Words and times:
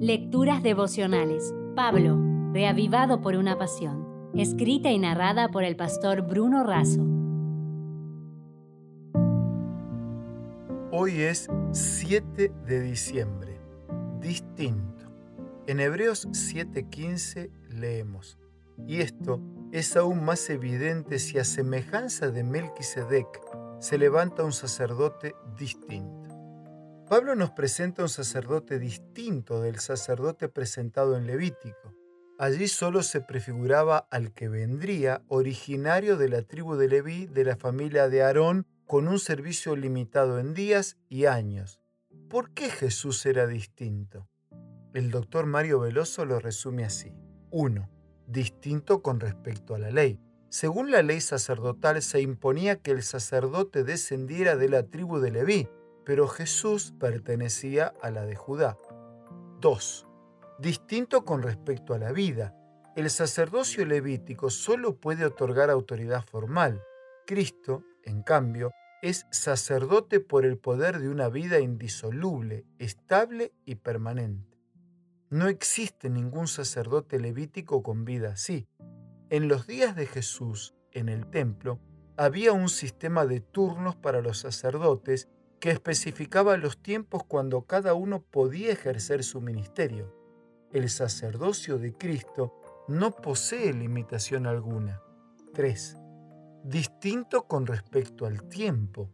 Lecturas 0.00 0.62
devocionales. 0.62 1.54
Pablo, 1.74 2.20
reavivado 2.52 3.22
por 3.22 3.34
una 3.34 3.56
pasión. 3.56 4.30
Escrita 4.34 4.90
y 4.90 4.98
narrada 4.98 5.48
por 5.48 5.64
el 5.64 5.74
pastor 5.74 6.20
Bruno 6.20 6.64
Razo. 6.64 7.00
Hoy 10.92 11.22
es 11.22 11.48
7 11.72 12.52
de 12.66 12.80
diciembre. 12.82 13.58
Distinto. 14.20 15.06
En 15.66 15.80
Hebreos 15.80 16.28
7:15 16.30 17.50
leemos, 17.70 18.38
y 18.86 19.00
esto 19.00 19.40
es 19.72 19.96
aún 19.96 20.22
más 20.26 20.50
evidente 20.50 21.18
si 21.18 21.38
a 21.38 21.44
semejanza 21.44 22.30
de 22.30 22.44
Melquisedec 22.44 23.40
se 23.78 23.96
levanta 23.96 24.44
un 24.44 24.52
sacerdote 24.52 25.34
distinto. 25.58 26.25
Pablo 27.08 27.36
nos 27.36 27.52
presenta 27.52 28.02
un 28.02 28.08
sacerdote 28.08 28.80
distinto 28.80 29.60
del 29.60 29.78
sacerdote 29.78 30.48
presentado 30.48 31.16
en 31.16 31.28
Levítico. 31.28 31.94
Allí 32.36 32.66
solo 32.66 33.04
se 33.04 33.20
prefiguraba 33.20 34.08
al 34.10 34.32
que 34.32 34.48
vendría, 34.48 35.22
originario 35.28 36.16
de 36.16 36.28
la 36.28 36.42
tribu 36.42 36.74
de 36.74 36.88
Leví, 36.88 37.26
de 37.26 37.44
la 37.44 37.54
familia 37.54 38.08
de 38.08 38.24
Aarón, 38.24 38.66
con 38.86 39.06
un 39.06 39.20
servicio 39.20 39.76
limitado 39.76 40.40
en 40.40 40.52
días 40.52 40.96
y 41.08 41.26
años. 41.26 41.80
¿Por 42.28 42.50
qué 42.50 42.70
Jesús 42.70 43.24
era 43.24 43.46
distinto? 43.46 44.28
El 44.92 45.12
doctor 45.12 45.46
Mario 45.46 45.78
Veloso 45.78 46.24
lo 46.24 46.40
resume 46.40 46.84
así. 46.84 47.12
1. 47.52 47.88
Distinto 48.26 49.00
con 49.00 49.20
respecto 49.20 49.76
a 49.76 49.78
la 49.78 49.92
ley. 49.92 50.18
Según 50.48 50.90
la 50.90 51.02
ley 51.02 51.20
sacerdotal 51.20 52.02
se 52.02 52.20
imponía 52.20 52.76
que 52.76 52.90
el 52.90 53.04
sacerdote 53.04 53.84
descendiera 53.84 54.56
de 54.56 54.68
la 54.68 54.82
tribu 54.82 55.20
de 55.20 55.30
Leví, 55.30 55.68
pero 56.06 56.28
Jesús 56.28 56.94
pertenecía 57.00 57.92
a 58.00 58.12
la 58.12 58.24
de 58.24 58.36
Judá. 58.36 58.78
2. 59.60 60.06
Distinto 60.60 61.24
con 61.24 61.42
respecto 61.42 61.94
a 61.94 61.98
la 61.98 62.12
vida. 62.12 62.54
El 62.94 63.10
sacerdocio 63.10 63.84
levítico 63.84 64.48
solo 64.48 65.00
puede 65.00 65.24
otorgar 65.24 65.68
autoridad 65.68 66.24
formal. 66.24 66.80
Cristo, 67.26 67.82
en 68.04 68.22
cambio, 68.22 68.70
es 69.02 69.26
sacerdote 69.32 70.20
por 70.20 70.46
el 70.46 70.58
poder 70.58 71.00
de 71.00 71.08
una 71.08 71.28
vida 71.28 71.58
indisoluble, 71.58 72.64
estable 72.78 73.52
y 73.64 73.74
permanente. 73.74 74.56
No 75.28 75.48
existe 75.48 76.08
ningún 76.08 76.46
sacerdote 76.46 77.18
levítico 77.18 77.82
con 77.82 78.04
vida 78.04 78.30
así. 78.30 78.68
En 79.28 79.48
los 79.48 79.66
días 79.66 79.96
de 79.96 80.06
Jesús, 80.06 80.72
en 80.92 81.08
el 81.08 81.26
templo, 81.26 81.80
había 82.16 82.52
un 82.52 82.68
sistema 82.68 83.26
de 83.26 83.40
turnos 83.40 83.96
para 83.96 84.22
los 84.22 84.38
sacerdotes 84.38 85.28
que 85.60 85.70
especificaba 85.70 86.56
los 86.56 86.82
tiempos 86.82 87.24
cuando 87.24 87.62
cada 87.62 87.94
uno 87.94 88.22
podía 88.22 88.72
ejercer 88.72 89.24
su 89.24 89.40
ministerio. 89.40 90.14
El 90.72 90.90
sacerdocio 90.90 91.78
de 91.78 91.94
Cristo 91.96 92.54
no 92.88 93.10
posee 93.10 93.72
limitación 93.72 94.46
alguna. 94.46 95.00
3. 95.54 95.96
Distinto 96.64 97.46
con 97.46 97.66
respecto 97.66 98.26
al 98.26 98.48
tiempo. 98.48 99.10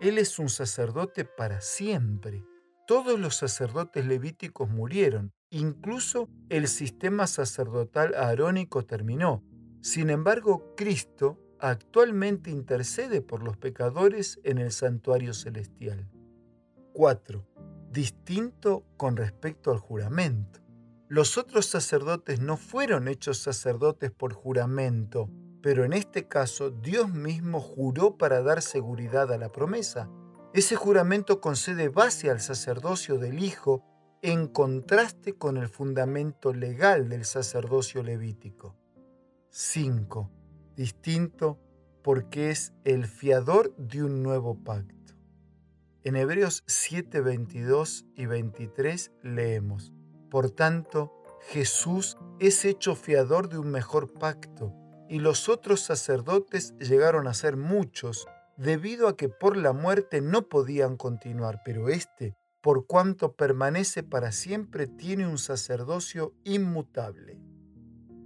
Él 0.00 0.18
es 0.18 0.38
un 0.38 0.48
sacerdote 0.48 1.24
para 1.24 1.60
siempre. 1.60 2.44
Todos 2.86 3.18
los 3.18 3.36
sacerdotes 3.36 4.04
levíticos 4.04 4.68
murieron, 4.68 5.32
incluso 5.50 6.28
el 6.48 6.68
sistema 6.68 7.26
sacerdotal 7.26 8.14
arónico 8.14 8.84
terminó. 8.84 9.42
Sin 9.80 10.10
embargo, 10.10 10.74
Cristo 10.76 11.38
actualmente 11.60 12.50
intercede 12.50 13.20
por 13.20 13.42
los 13.42 13.56
pecadores 13.56 14.40
en 14.44 14.58
el 14.58 14.72
santuario 14.72 15.34
celestial. 15.34 16.08
4. 16.92 17.46
Distinto 17.90 18.84
con 18.96 19.16
respecto 19.16 19.70
al 19.70 19.78
juramento. 19.78 20.60
Los 21.08 21.38
otros 21.38 21.66
sacerdotes 21.66 22.40
no 22.40 22.56
fueron 22.56 23.08
hechos 23.08 23.38
sacerdotes 23.38 24.10
por 24.10 24.32
juramento, 24.32 25.30
pero 25.62 25.84
en 25.84 25.92
este 25.92 26.28
caso 26.28 26.70
Dios 26.70 27.12
mismo 27.12 27.60
juró 27.60 28.16
para 28.16 28.42
dar 28.42 28.62
seguridad 28.62 29.32
a 29.32 29.38
la 29.38 29.50
promesa. 29.50 30.08
Ese 30.52 30.76
juramento 30.76 31.40
concede 31.40 31.88
base 31.88 32.30
al 32.30 32.40
sacerdocio 32.40 33.18
del 33.18 33.42
Hijo 33.42 33.82
en 34.22 34.46
contraste 34.46 35.36
con 35.36 35.56
el 35.56 35.68
fundamento 35.68 36.52
legal 36.52 37.08
del 37.08 37.24
sacerdocio 37.24 38.02
levítico. 38.02 38.76
5 39.50 40.43
distinto 40.76 41.58
porque 42.02 42.50
es 42.50 42.72
el 42.84 43.06
fiador 43.06 43.74
de 43.76 44.04
un 44.04 44.22
nuevo 44.22 44.62
pacto. 44.62 45.14
En 46.02 46.16
Hebreos 46.16 46.62
7, 46.66 47.22
22 47.22 48.04
y 48.14 48.26
23 48.26 49.10
leemos, 49.22 49.92
Por 50.30 50.50
tanto, 50.50 51.12
Jesús 51.48 52.18
es 52.40 52.64
hecho 52.66 52.94
fiador 52.94 53.48
de 53.48 53.58
un 53.58 53.70
mejor 53.70 54.12
pacto, 54.12 54.74
y 55.08 55.18
los 55.18 55.48
otros 55.48 55.80
sacerdotes 55.80 56.74
llegaron 56.78 57.26
a 57.26 57.34
ser 57.34 57.56
muchos, 57.56 58.26
debido 58.56 59.08
a 59.08 59.16
que 59.16 59.28
por 59.28 59.56
la 59.56 59.72
muerte 59.72 60.20
no 60.20 60.48
podían 60.48 60.96
continuar, 60.96 61.62
pero 61.64 61.88
éste, 61.88 62.36
por 62.60 62.86
cuanto 62.86 63.32
permanece 63.32 64.02
para 64.02 64.32
siempre, 64.32 64.86
tiene 64.86 65.26
un 65.26 65.38
sacerdocio 65.38 66.34
inmutable. 66.44 67.38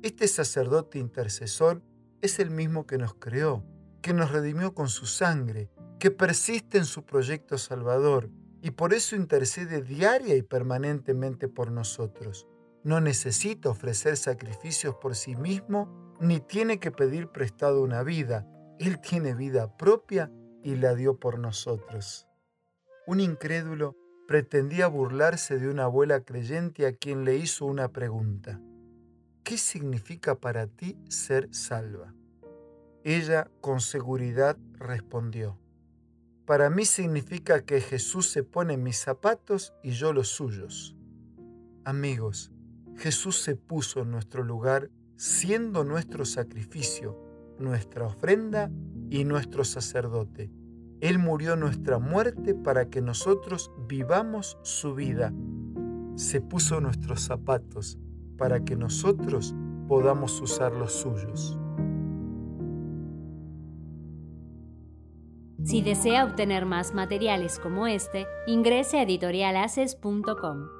Este 0.03 0.29
sacerdote 0.29 0.99
intercesor 0.99 1.83
es 2.21 2.39
el 2.39 2.51
mismo 2.51 2.87
que 2.87 2.99
nos 2.99 3.15
creó, 3.15 3.65
que 4.03 4.13
nos 4.13 4.33
redimió 4.33 4.75
con 4.75 4.89
su 4.89 5.07
sangre, 5.07 5.71
que 5.99 6.11
persiste 6.11 6.79
en 6.79 6.85
su 6.85 7.05
proyecto 7.05 7.59
salvador 7.59 8.31
y 8.63 8.73
por 8.73 8.93
eso 8.93 9.17
intercede 9.17 9.83
diaria 9.83 10.35
y 10.35 10.43
permanentemente 10.43 11.49
por 11.49 11.71
nosotros. 11.71 12.47
No 12.85 13.01
necesita 13.01 13.71
ofrecer 13.71 14.17
sacrificios 14.17 14.95
por 14.97 15.15
sí 15.15 15.37
mismo 15.37 16.15
ni 16.21 16.41
tiene 16.41 16.81
que 16.81 16.91
pedir 16.91 17.29
prestado 17.29 17.83
una 17.83 18.03
vida. 18.03 18.47
Él 18.79 19.01
tiene 19.01 19.35
vida 19.35 19.77
propia 19.77 20.31
y 20.63 20.77
la 20.77 20.95
dio 20.95 21.19
por 21.19 21.39
nosotros. 21.39 22.27
Un 23.07 23.21
incrédulo 23.21 23.97
pretendía 24.27 24.89
burlarse 24.89 25.59
de 25.59 25.69
una 25.71 25.85
abuela 25.85 26.21
creyente 26.21 26.87
a 26.87 26.93
quien 26.93 27.25
le 27.25 27.37
hizo 27.37 27.65
una 27.65 27.89
pregunta. 27.89 28.61
¿Qué 29.49 29.57
significa 29.57 30.35
para 30.35 30.67
ti 30.67 30.99
ser 31.09 31.49
salva? 31.53 32.13
Ella 33.03 33.51
con 33.63 33.81
seguridad 33.81 34.59
respondió, 34.75 35.59
para 36.45 36.69
mí 36.69 36.85
significa 36.85 37.65
que 37.65 37.81
Jesús 37.81 38.29
se 38.29 38.43
pone 38.43 38.77
mis 38.77 38.99
zapatos 38.99 39.73
y 39.83 39.93
yo 39.93 40.13
los 40.13 40.29
suyos. 40.29 40.95
Amigos, 41.87 42.53
Jesús 42.97 43.41
se 43.41 43.57
puso 43.57 44.03
en 44.03 44.11
nuestro 44.11 44.45
lugar 44.45 44.91
siendo 45.17 45.83
nuestro 45.83 46.27
sacrificio, 46.27 47.19
nuestra 47.59 48.05
ofrenda 48.05 48.71
y 49.09 49.25
nuestro 49.25 49.65
sacerdote. 49.65 50.51
Él 51.01 51.19
murió 51.19 51.57
nuestra 51.57 51.99
muerte 51.99 52.55
para 52.55 52.91
que 52.91 53.01
nosotros 53.01 53.71
vivamos 53.89 54.59
su 54.63 54.95
vida. 54.95 55.33
Se 56.17 56.43
puso 56.43 56.83
nuestros 56.83 57.23
zapatos 57.23 57.99
para 58.39 58.65
que 58.65 58.77
nosotros 58.77 59.55
podamos 59.89 60.41
usar 60.41 60.73
los 60.73 60.93
suyos. 60.93 61.59
Si 65.65 65.83
desea 65.83 66.25
obtener 66.25 66.65
más 66.65 66.95
materiales 66.95 67.59
como 67.59 67.87
este, 67.87 68.27
ingrese 68.47 68.99
a 68.99 69.03
editorialaces.com. 69.03 70.78